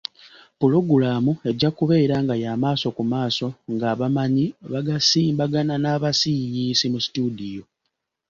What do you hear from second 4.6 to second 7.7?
bagasimbagana n’abasiiyiisi mu "studio".